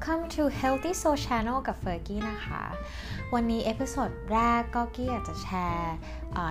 [0.00, 2.62] Welcome to Healthy Soul Channel กับเฟอร์กี้นะคะ
[3.34, 5.94] วันนี้ episode แรกก็กี้อยากจะแชร์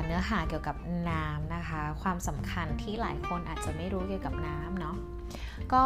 [0.05, 0.75] เนื้อหาเกี่ยวกับ
[1.09, 4.95] น้ำนะคะ ความสำคัญที่หลายคนอาจจะไม่รู้เกี่ยวกับน้ำเนาะ
[5.73, 5.83] ก็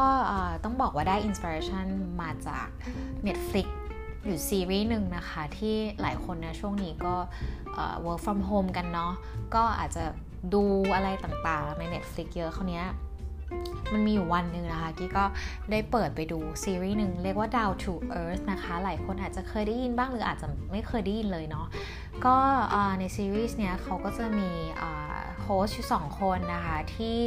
[0.64, 1.86] ต้องบอกว่าได้ inspiration
[2.22, 2.68] มาจาก
[3.28, 3.68] Netflix
[4.24, 7.16] หรือซีรีส์หนึ่งนะคะ ที่หลายคนนะช่วงนี้ก็
[8.06, 9.14] work from home กันเนาะ
[9.56, 10.04] ก็อาจจะ
[10.54, 10.64] ดู
[10.96, 12.88] อะไรต่างๆใน Netflix เยอะเขาเนี้ย
[13.94, 15.26] มันมีอยู่วันหนึ่งนะคะ กี้ก็
[15.72, 21.68] ได้เปิดไปดูซีรีส์หนึ่งเรียกว่า Down to Earth นะคะ หลายคนอาจจะเคยได้ยินบ้างหรืออาจจะไม่เคยได้ยินเลยเนาะ
[22.26, 22.36] ก็
[23.00, 24.50] ในซีรีส์เนี้ยเขาก็จะมี
[25.54, 27.18] host อยู่สองคนนะคะ ที่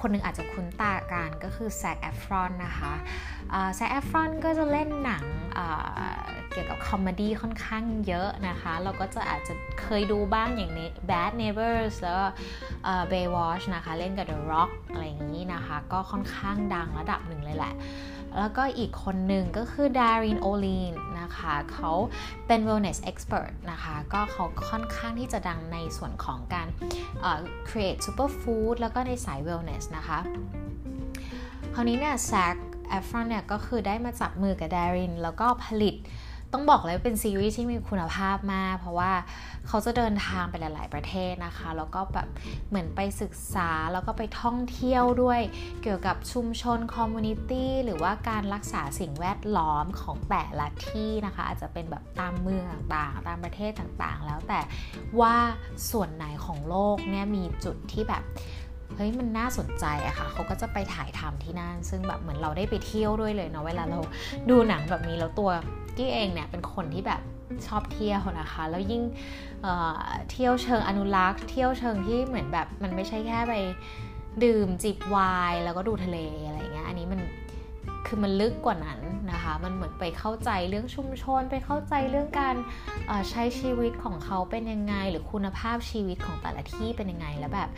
[0.00, 2.92] คนนึงอาจจะคุ้นตากันก็คือ Zac Efron นะคะ
[3.74, 5.24] Zac Efron ก็จะเล่นหนัง
[6.52, 12.26] เกี่ยวกับ comedy ค่อนข้างเยอะนะคะ เราก็จะอาจจะเคยดูบ้างอย่างนี้ Bad Neighbors แล้วก็
[13.12, 17.74] Baywatch นะคะ เล่นกับ The Rock อะไรอย่างนี้นะคะ ก็ค่อนข้างดังระดับหนึ่งเลยแหละ
[18.38, 21.92] แล้วก็อีกคนหนึ่งก็คือดารินโอลีนนะคะเขา
[22.46, 26.68] เป็น wellness expert นะคะก็เขาค่อนข้างที่จะดังในส่วนของการ
[27.68, 30.18] create superfood แล้วก็ในสาย wellness นะคะ
[31.74, 32.56] คราวนี้เนี่ยแซค
[32.88, 35.94] แอฟรอนเนี่ยก็คือได้มาจับมือกับดาริน แล้วก็ผลิต
[36.54, 39.12] ต้องบอกเลยเป็นซีรีส์ที่มีคุณภาพมาก เพราะว่า
[39.68, 42.28] เขาจะเดินทางไปหลาย ๆ ประเทศนะคะ แล้วก็แบบ
[42.68, 45.40] เหมือนไปศึกษาแล้วก็ไปท่องเที่ยวด้วย
[45.82, 54.60] เกี่ยวกับชุมชนคอมมูนิตี้หรือว่าการรักษาสิ่งแวดล้อมของแต่ละที่นะคะ อาจจะเป็นแบบตามเมืองต่าง ๆ ตามประเทศต่าง ๆ แล้วแต่
[55.20, 55.36] ว่า
[55.90, 58.22] ส่วนไหนของโลกเนี่ยมีจุดที่แบบ
[58.96, 63.98] เฮ้ยมันน่าสนใจอะค่ะเขาก็จะไปถ่ายทำที่นั่น ซึ่งแบบเหมือนเราได้ไปเที่ยวด้วยเลยเนาะเวลาเรา
[64.50, 65.50] ดูหนังแบบนี้แล้วตัว
[65.96, 67.20] กี้เองเนี่ยเป็นคนที่แบบ
[67.66, 69.02] ชอบเที่ยวนะคะ แล้วยิ่ง
[69.62, 73.54] เเที่ยวเชิงอนุรักษ์ เที่ยวเชิงที่เหมือนแบบมันไม่ใช่แค่ไป
[74.44, 75.16] ดื่มจิบไว
[75.50, 77.20] น์แล้วก็ดูทะเลอะไรเงี้ยอันนี้มัน
[78.06, 79.00] คือมันลึกกว่านั้น
[79.32, 82.56] นะคะ มันเหมือนไปเข้าใจเรื่องชุมชน ไปเข้าใจเรื่องการ
[83.30, 87.68] ใช้ชีวิตของเขาเป็นยังไง หรือคุณภาพชีวิตของแต่ละที่เป็นยังไง แล้วแบบ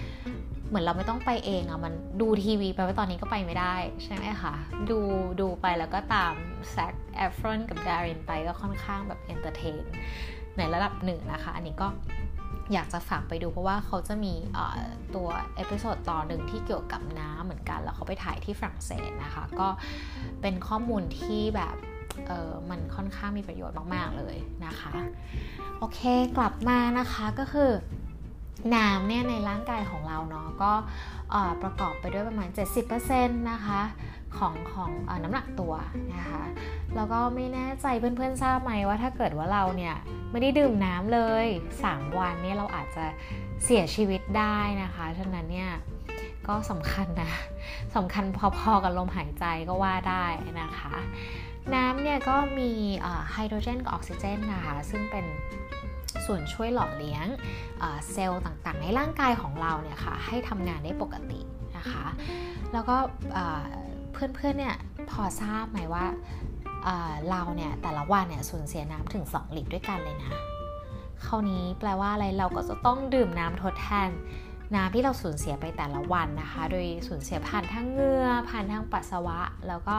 [0.68, 4.54] เหมือนเราไม่ต้องไปเองอะมันดูทีวีไปว่าตอนนี้ก็ไปไม่ได้ใช่ไหมคะ
[4.90, 4.98] ดู
[5.40, 6.34] ดูไปแล้วก็ตาม
[6.70, 9.76] Zac Efron กับ Darin ไปก็ค่อนข้างแบบ entertain
[10.56, 11.88] ในระดับหนึ่งนะคะ อันนี้ก็
[12.72, 14.34] อยากจะฝากไปดูเพราะว่าเขาจะมี
[15.14, 19.68] ตัว episode ตอนหนึ่งที่เกี่ยวกับน้ำเหมือนกัน แล้วเขาไปถ่ายที่ฝรั่งเศสนะคะ ก็
[20.40, 21.76] เป็นข้อมูลที่แบบ
[22.26, 24.90] เออมันค่อนข้างมีประโยชน์มาก ๆ เลยนะคะ
[25.78, 26.00] โอเค
[26.36, 27.70] กลับมานะคะก็คือ
[28.74, 30.72] น้ำเนี่ยในร่างกายของเราเนาะก็
[31.62, 32.48] ประกอบไปด้วยประมาณ
[32.98, 33.82] 70%นะคะ
[34.38, 35.74] ของของอน้ำหนักตัว
[36.14, 36.42] นะคะ
[36.96, 39.94] แล้วก็ไม่แน่ใจเพื่อนๆทราบไหมว่าถ้าเกิดว่าเราเนี่ย
[40.30, 41.46] ไม่ได้ดื่มน้ำเลย
[41.82, 43.04] 3 วันเนี่ยเราอาจจะ
[43.64, 45.70] เสียชีวิตได้นะคะฉะนั้นเนี่ย
[46.48, 47.32] ก็สำคัญนะ
[47.96, 48.24] สำคัญ
[48.58, 50.24] พอๆกับลมหายใจก็ว่าได้
[50.62, 50.94] นะคะ
[51.74, 52.70] น้ำเนี่ยก็มี
[53.32, 55.24] ไฮโดรเจนกับออกซิเจนนะคะซึ่งเป็น
[56.26, 57.26] ส่วนช่วยหล่อเลี้ยง
[58.12, 61.40] เซลล์ต่างๆ ในร่างกายของเราเนี่ยค่ะให้ทำงานได้ปกติ
[61.76, 62.06] นะคะ
[62.72, 62.96] แล้วก็
[64.12, 64.76] เพื่อนๆเนี่ย
[65.10, 66.04] พอทราบไหมว่า
[67.30, 70.32] เราเนี่ยแต่ละวันเนี่ยสูญเสียน้ำถึง 2 ลิตรด้วยกันเลยนะ
[71.26, 74.10] คราวนี้แปลว่าอะไรเราก็จะต้องดื่มน้ำทดแทน
[74.74, 79.96] น้ำที่เราสูญเสียไปแต่ละวันนะคะ โดยสูญเสียผ่านทั้งเหงื่อผ่านทางปัสสาวะ แล้วก็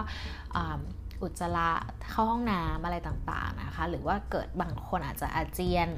[1.21, 1.71] อุจจาระ
[2.09, 5.89] เข้าห้องน้ำอะไรต่างๆนะคะ หรือว่าเกิดบางคนอาจจะอาเจียน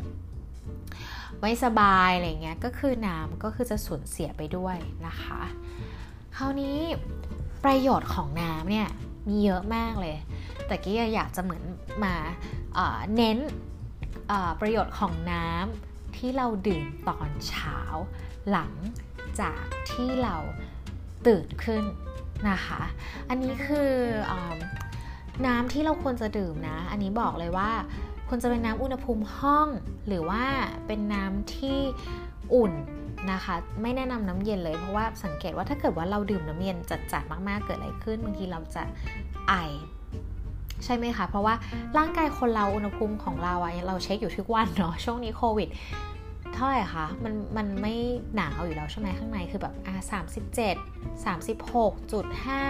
[1.39, 5.41] ไม่สบายอะไรเงี้ยก็คือน้ำก็คือจะสูญเสียไปด้วยนะคะ
[6.35, 6.77] คราวนี้
[7.63, 8.87] ประโยชน์ของน้ำเนี่ย
[9.27, 10.15] มีเยอะมากเลย
[10.67, 11.63] แต่กี้อยากจะเหมือน
[12.03, 12.15] มา
[13.15, 13.37] เน้น
[14.61, 17.79] ประโยชน์ของน้ำที่เราดื่มตอนเช้า
[18.51, 18.73] หลัง
[19.39, 20.35] จากที่เรา
[21.27, 21.83] ตื่นขึ้น
[22.49, 22.81] นะคะ
[23.29, 23.91] อันนี้คือ
[24.31, 24.33] อ
[25.47, 27.69] น้ำที่เราควรจะดื่มนะ อันนี้บอกเลยว่า
[28.27, 29.67] ควรจะเป็นน้ำอุณหภูมิห้อง
[30.07, 30.43] หรือว่า
[30.87, 31.79] เป็นน้ำที่
[32.53, 32.73] อุ่น
[33.31, 36.77] นะคะ ไม่แนะนำน้ำเย็นเลยเพราะว่าสังเกตว่าถ้าเกิดว่าเราดื่มน้ำเย็น
[37.11, 38.83] จัดๆมากๆเกิดอะไรขึ้นบางทีเราจะ
[39.49, 39.53] ไอ
[40.85, 41.55] ใช่ไหมคะ เพราะว่า
[41.97, 45.69] ร่างกายคนเราอุณหภูมิของเราอะเราเช็คอยู่ทุกวันเนาะช่วงนี้โควิด
[46.53, 47.93] เท่าไหร่คะมันมันไม่
[48.35, 50.75] หนาวอยู่แล้วใช่ไหมข้างในคือแบบอ่าสามสิบเจ็ด
[51.25, 52.63] สามสิบหกจุดห้า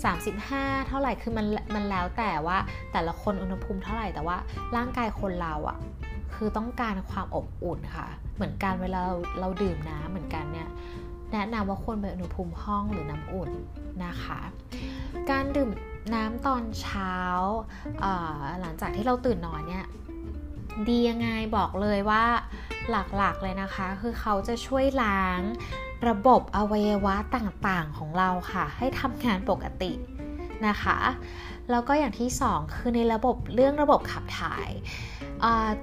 [0.00, 2.58] 35 เท่าไหร่คือมันมันแล้วแต่ว่า
[2.92, 4.36] แต่ละคนอุณหภูมิเท่าไหร่แต่ว่า
[4.76, 5.78] ร่างกายคนเราอะ่ะ
[6.34, 10.68] คือต้องการความอบอุ่นค่ะ เหมือนกันเวลาเราเราดื่มน้ำเหมือนกันเนี่ย
[11.32, 13.50] แนะนำว่าควรเป็นอุณหภูมิห้องหรือน้ำอุ่น
[14.04, 14.40] นะคะ
[15.30, 15.70] การดื่ม
[16.14, 17.14] น้ำตอนเช้า
[18.60, 19.86] หลังจากที่เราตื่นนอนเนี่ย
[20.88, 22.24] ดียังไงบอกเลยว่า
[22.90, 25.40] หลักๆเลยนะคะ คือเขาจะช่วยล้าง
[26.08, 29.92] ระบบอวัยวะต่างๆของเราค่ะ ให้ทำงานปกติ
[30.66, 30.98] นะคะ
[31.70, 34.70] แล้วก็อย่างที่ 2 คือในระบบเรื่องระบบขับถ่าย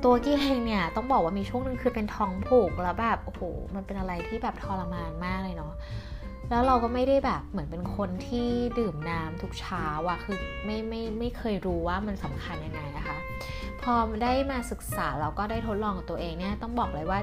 [0.03, 3.41] ตัวกี้เองเนี่ยต้องบอกว่ามีช่วงนึงคือเป็นท้องผูกแล้วแบบโอ้โห
[3.75, 5.73] มันเป็นอะไรที่แบบทรมานมากเลยเนาะ
[6.49, 8.49] แล้วเราก็ไม่ได้แบบเหมือนเป็นคนที่
[8.79, 13.18] ดื่มน้ำทุกเช้าอะคือไม่ไม่ไม่เคยรู้ว่ามันสำคัญยังไงนะคะ
[13.83, 17.19] พอได้มาศึกษาแล้วก็ได้ทดลองกับตัวเองเนี่ยต้องบอกเลยว่า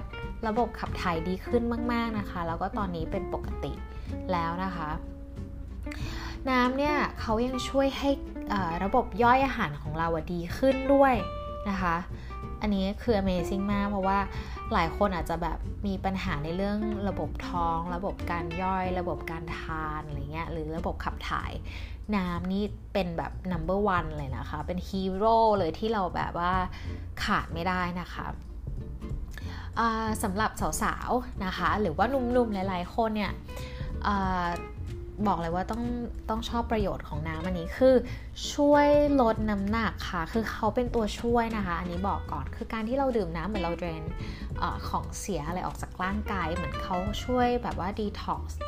[0.48, 1.62] ระบบขับถ่ายดีขึ้น
[1.92, 3.72] มาก ๆนะคะ แล้วก็ตอนนี้เป็นปกติ
[4.32, 4.90] แล้วนะคะ
[6.50, 8.10] น้ำเนี่ยเขายังช่วยให้
[8.84, 11.14] ระบบย่อยอาหารของเราดีขึ้นด้วย
[11.68, 11.96] นะคะ
[12.60, 14.18] อันนี้คือ Amazing มาก เพราะว่า
[14.72, 21.52] หลายคนอาจจะแบบมีปัญหาในเรื่องระบบท้อง ระบบการย่อย ระบบการทานอะไรเงี้ยหรือระบบขับถ่าย
[22.16, 26.52] น้ำนี่เป็นแบบ number one เลยนะคะ เป็นฮีโร่เลยที่เราแบบว่า
[27.24, 28.26] ขาดไม่ได้นะคะ
[30.22, 30.50] สำหรับ
[30.82, 33.32] สาวๆนะคะ หรือว่านุ่มๆหลายๆคนเนี่ย
[35.26, 35.82] บอกเลยว่าต้อง
[36.30, 37.94] ต้องชอบประโยชน์ของน้ำอันนี้คือ
[38.52, 38.88] ช่วย
[39.20, 44.02] ลดน้ำหนักค่ะ คือเขาเป็นตัวช่วยนะคะ อันนี้บอกก่อนคือการที่เราดื่มน้ำเหมือนเราเดรน
[44.62, 48.58] อของเสียอะไรออกจากร่างกาย เหมือนเขาช่วยแบบว่าดีท็อกซ์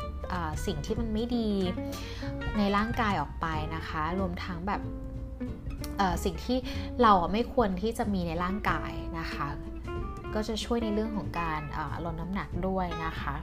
[0.65, 1.49] สิ่งที่มันไม่ดี
[2.57, 4.81] ในร่างกายออกไปนะคะ รวมทั้งแบบ
[6.23, 6.57] สิ่งที่
[7.01, 9.47] เราไม่ควรที่จะมีในร่างกายนะคะ
[10.35, 11.61] ก็จะช่วยในเรื่องของการ
[12.05, 13.35] ลดน้ำหนักด้วยนะคะ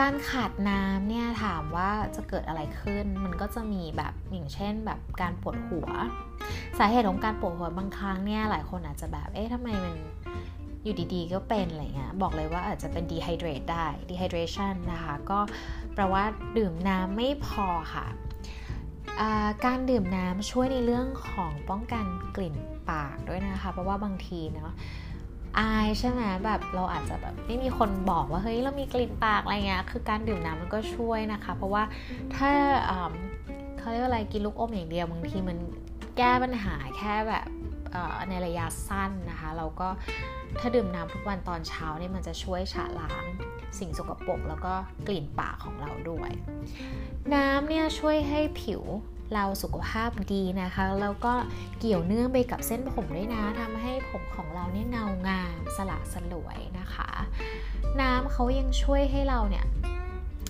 [0.00, 5.88] การขาดน้ำเนี่ยถามว่าจะเกิดอะไรขึ้น มันก็จะมีแบบอย่างเช่นแบบการปวดหัว
[6.78, 9.94] สาเหตุของการปวดหัวบางครั้งเนี่ยหลายคนอาจจะแบบเอ๊ะทำไมมัน
[10.84, 15.38] อยู่ดีๆ ก็เป็นอะไรเงี้ยบอกเลยว่าอาจจะเป็น dehydrate ได้ dehydration นะคะ ก็
[15.94, 16.24] แปลว่า
[16.56, 18.06] ดื่มน้ำไม่พอค่ะ
[19.64, 22.04] การดื่มน้ำช่วยในเรื่องของป้องกัน
[22.36, 22.56] กลิ่น
[22.90, 24.72] ปากด้วยนะคะ เพราะว่าบางทีเนาะ
[25.58, 31.82] อายใช่ไหมแบบเราอาจจะแบบไม่มีคนบอกว่าเฮ้ยเรามีกลิ่นปากอะไรเงี้ยคือการดื่มน้ำมันก็ช่วยนะคะ เพราะว่า
[32.36, 32.50] ถ้า
[33.78, 35.58] เขาเรียกว่าอะไรกินลูกอมอย่างเดียวบางทีมัน
[36.16, 37.46] แก้ปัญหาแค่แบบ
[38.28, 39.88] ในระยะสั้นนะคะ เราก็
[40.60, 43.24] ถ้าดื่มน้ำทุกวันตอนเช้าเนี่ยมันจะช่วยฉะล้าง
[43.78, 44.74] สิ่งสกปรกแล้วก็
[45.06, 46.30] กลิ่นปากของเราด้วย
[47.34, 48.82] น้ำเนี่ยช่วยให้ผิว
[49.34, 51.34] เราสุขภาพดีนะคะแล้วก็
[51.78, 57.10] เกี่ยวเนื่องไปกับเส้นผมด้วยนะทำให้ผมของเราเนี่ยเงางามสละสลวยนะคะ
[58.00, 59.64] น้ำเขายังช่วยให้เราเนี่ย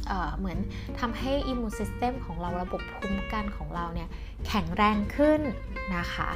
[0.07, 0.59] เเหมือน
[1.01, 4.09] ทำให้ immune system ของเราระบบภูมิกันของเราเนี่ย
[4.47, 5.41] แข็งแรงขึ้น
[5.97, 6.31] นะคะ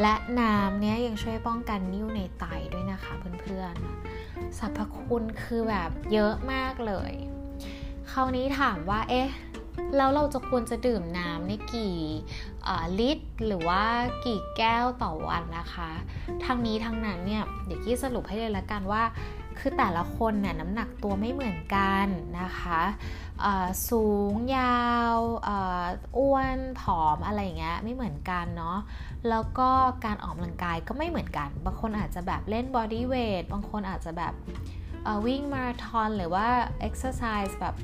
[0.00, 7.12] และน้ำเนี่ยยังช่วยป้องกันนิ่วในไตด้วยนะคะเพื่อนๆสรรพคุณคือแบบเยอะมากเลย
[8.10, 9.28] คราวนี้ถามว่าเอ๊ะ
[9.96, 11.96] แล้วเราจะควรจะดื่มน้ำในกี่
[12.98, 13.82] ลิตร หรือว่า
[14.24, 15.90] กี่แก้วต่อวันนะคะ
[16.44, 19.02] ทั้งนี้ทั้งนั้นเนี่ยเดี๋ยวกี้สรุปให้เลยละกันว่า
[19.58, 22.06] คือแต่ละคนเนี่ยน้ำหนักตัวไม่เหมือนกัน
[22.40, 22.82] นะคะ
[23.88, 25.16] สูงยาว
[26.18, 28.78] อ้วนผอมอะไรอย่างเงี้ยไม่เหมือนกันเนาะ
[29.28, 29.70] แล้วก็
[30.04, 34.34] การออกกำลังกายก็ไม่เหมือนกัน บางคนอาจจะแบบเล่น bodyweight บางคนอาจจะแบบ
[35.26, 36.46] วิ่งมาราธอนหรือว่า
[36.80, 37.74] เอ็กซ์ไซส์แบบ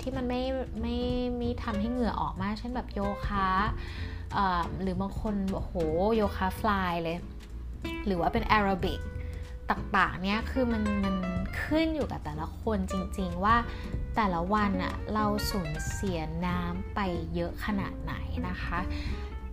[0.00, 0.42] ที่มันไม่
[0.80, 0.96] ไม่
[1.38, 3.48] ไม่ทำให้เหงื่อออกมาก เช่นแบบโยคะ
[4.82, 5.72] หรือบางคนโอ้โห
[6.16, 7.18] โยคะ fly เลย
[8.06, 9.00] หรือว่าเป็นแอโรบิก
[9.70, 11.16] ต่างๆเนี่ยคือมันมัน
[11.62, 13.56] ขึ้นอยู่กับแต่ละคนจริงๆว่า
[14.16, 17.00] แต่ละวันอะเราสูญเสียน้ำไป
[17.34, 18.14] เยอะขนาดไหน
[18.48, 18.78] นะคะ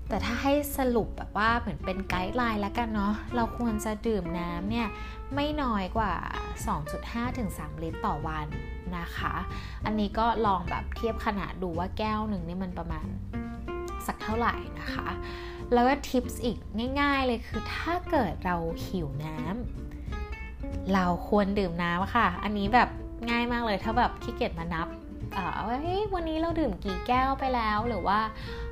[0.10, 4.88] แต่ถ้าให้สรุปแบบว่าเหมือนเป็นไกด์ไลน์แล้วกันเนาะเราควรจะดื่มน้ำเนี่ย
[5.36, 6.14] ไม่น้อยกว่า
[6.74, 8.48] 2.5ถึง3ลิตรต่อวัน
[8.98, 9.34] นะคะ
[9.86, 13.06] อันนี้ก็ลองแบบเทียบขนาดดูว่าแก้วหนึ่งนี่มันประมาณ
[14.08, 15.08] สักเท่าไหร่นะคะ
[15.74, 16.58] แล้วก็ทิปส์อีก
[17.02, 18.56] ง่าย ๆ เลยคือถ้าเกิดเรา
[18.88, 22.90] หิวน้ำเราควรดื่มน้ำค่ะ อันนี้แบบ
[23.30, 24.88] ง่ายมากเลยถ้าแบบขี้เกียจมานับ
[25.68, 28.20] ว่าเฮ้ยวันนี้เราดื่มกี่แก้วไปแล้วหรือว่า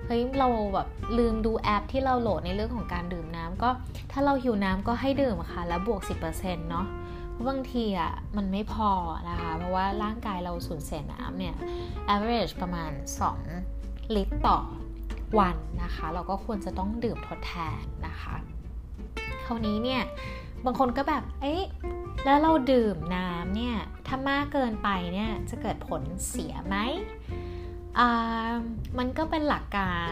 [0.06, 3.70] เฮ้ยเราแบบลืมดูแอปที่เราโหลดในเรื่องของการดื่มน้ำก็
[4.12, 6.02] ถ้าเราหิวน้ำก็ให้ดื่มค่ะ แล้วบวก
[6.36, 6.86] 10%เนาะ
[7.32, 8.92] เพราะบางทีอะมันไม่พอ
[9.30, 11.56] นะคะ เพราะว่าร่างกายเราสูญเสียน้ำเนี่ย
[12.14, 12.92] average ประมาณ
[13.52, 14.60] 2 ลิตรต่อ
[15.40, 18.36] วันนะคะ เราก็ควรจะต้องดื่มทดแทนนะคะ
[19.46, 20.02] คราวนี้เนี่ย
[20.66, 21.64] บางคนก็แบบ เอ๊ะ
[22.26, 23.76] แล้วเราดื่มน้ำเนี่ย
[24.08, 26.78] ถ้ามากเกินไปเนี่ย จะเกิดผลเสียไหม
[28.98, 30.12] มันก็เป็นหลักการ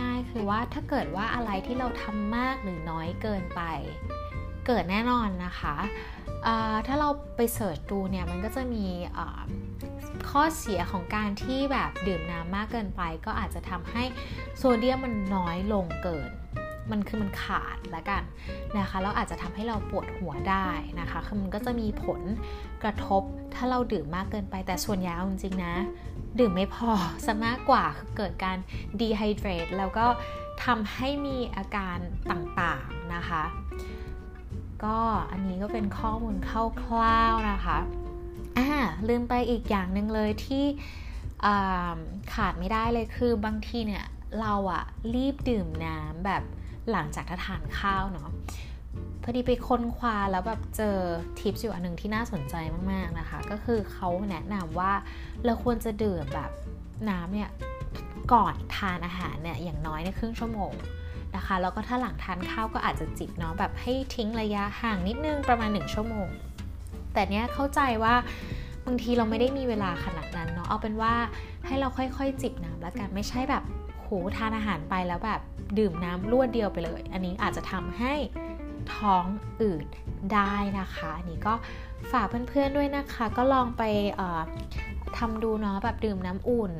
[0.00, 3.62] ง่าย ๆ คือว่าถ้าเกิดว่าอะไรที่เราทำมากหรือน้อยเกินไป
[4.66, 5.76] เกิดแน่นอนนะคะ
[6.86, 8.86] ถ้าเราไปเสิร์ชดูเนี่ยมันก็จะมี
[10.30, 14.02] ข้อเสียของการที่แบบดื่มน้ำมากเกินไป ก็อาจจะทำให้
[14.56, 16.30] โซเดียมมันน้อยลงเกิน
[16.90, 18.22] มันคือมันขาดแล้วกัน
[18.78, 20.68] นะคะแล้วอาจจะทำให้เราปวดหัวได้
[21.00, 22.20] นะคะคือมันก็จะมีผล
[22.82, 23.22] กระทบ
[23.54, 25.74] ถ้าเราดื่มมากเกินไปแต่ส่วนใหญ่จริงๆนะ
[26.38, 26.90] ดื่มไม่พอ
[27.26, 28.56] ซะมากกว่าคือเกิดการ
[29.00, 30.06] dehydrate แล้วก็
[30.64, 31.98] ทำให้มีอาการ
[32.30, 33.44] ต่างๆนะคะ
[34.84, 34.98] ก็
[35.30, 36.50] อันนี้ก็เป็นข้อมูลค
[36.92, 37.78] ร่าวๆนะคะ
[38.58, 38.68] อ่า
[39.08, 40.64] ลืมไปอีกอย่างหนึ่งเลยที่
[42.34, 44.04] ขาดไม่ได้เลยคือบางทีเนี่ย
[44.40, 46.42] เราอะรีบดื่มน้ำแบบ
[46.90, 48.30] หลังจากทานข้าวเนาะ
[49.28, 50.96] อดีไปค้นคว้าแล้วแบบเจอ
[51.38, 52.54] ทิปอยู่อันหนึ่งที่น่าสนใจ
[52.92, 54.92] มากๆนะคะ ก็คือเขาแนะนำว่า
[55.44, 56.50] เราควรจะดื่มแบบ
[57.08, 57.50] น้ำเนี่ย
[58.32, 60.72] ก่อนทานอาหารเนี่ยอย่างน้อยในครึ่งชั่วโมง
[61.36, 66.28] นะคะแล้วก็ถ้าหลังทานข้าวก็อาจจะจิบเนาะแบบให้ทิ้งระยะห่างนิดนึงประมาณ 1 ชั่วโมง
[67.12, 68.14] แต่เนี้ยเข้าใจว่า
[68.86, 71.14] บางทีเราไม่ได้มีเวลาขนาดนั้นเนาะเอาเป็นว่า
[71.66, 73.62] ให้เราค่อยๆ จิบน้ำแล้วกันไม่ใช่แบบ
[74.02, 75.40] โหทานอาหารไปแล้วแบบ
[75.78, 78.14] ดื่มน้ำรวดเดียวไปเลย อันนี้อาจจะทำให้
[78.96, 79.24] ท้อง
[79.62, 79.86] อืด
[80.34, 81.54] ได้นะคะอันนี้ก็
[82.12, 83.82] ฝากเพื่อนๆด้วยนะคะ ก็ลองไป
[85.18, 86.72] ทำดูเนาะแบบดื่มน้ำอุ่น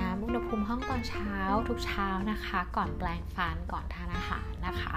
[0.00, 1.32] น้ำอุณหภูมิห้องตอนเช้า
[1.68, 4.96] ทุกเช้านะคะ ก่อนแปลงฟันก่อนทานอาหารนะคะ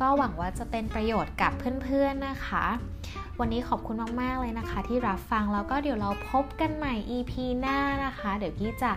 [0.00, 2.66] ก็หวังว่าจะเป็นประโยชน์กับเพื่อนๆนะคะ
[3.40, 8.92] วันนี้ขอบคุณมาก ๆ เลยนะคะ ที่รับฟังแล้วก็เดี๋ยวเราพบกันใหม่ EP หน้านะคะ เดี๋ยวกี้จะ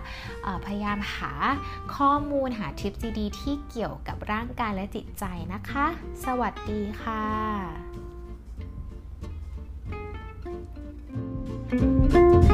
[0.66, 1.32] พยายามหา
[1.96, 5.86] ข้อมูลหาทิปดีๆที่เกี่ยวกับร่างกายและจิตใจนะคะ
[6.26, 7.26] สวัสดีค่ะ
[11.72, 12.49] thank you